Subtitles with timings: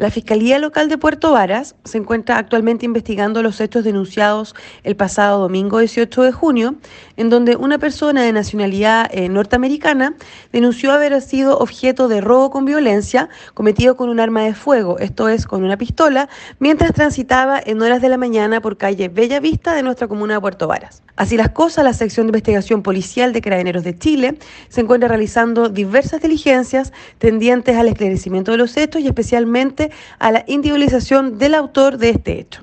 [0.00, 5.40] La Fiscalía Local de Puerto Varas se encuentra actualmente investigando los hechos denunciados el pasado
[5.40, 6.76] domingo 18 de junio,
[7.18, 10.14] en donde una persona de nacionalidad eh, norteamericana
[10.54, 15.28] denunció haber sido objeto de robo con violencia cometido con un arma de fuego, esto
[15.28, 16.30] es, con una pistola,
[16.60, 20.40] mientras transitaba en horas de la mañana por calle Bella Vista de nuestra comuna de
[20.40, 21.02] Puerto Varas.
[21.16, 24.38] Así las cosas, la sección de investigación policial de Carabineros de Chile
[24.70, 30.44] se encuentra realizando diversas diligencias tendientes al esclarecimiento de los hechos y especialmente a la
[30.46, 32.58] individualización del autor de este hecho.